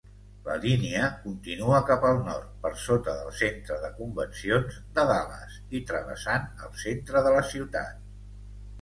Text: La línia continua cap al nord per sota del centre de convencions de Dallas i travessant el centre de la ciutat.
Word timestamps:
La 0.45 0.53
línia 0.61 1.03
continua 1.25 1.81
cap 1.89 2.07
al 2.13 2.17
nord 2.29 2.49
per 2.65 2.71
sota 2.85 3.15
del 3.19 3.37
centre 3.43 3.79
de 3.85 3.93
convencions 4.01 4.83
de 4.99 5.07
Dallas 5.15 5.63
i 5.83 5.87
travessant 5.93 6.53
el 6.69 6.77
centre 6.89 7.27
de 7.31 7.39
la 7.41 7.49
ciutat. 7.55 8.07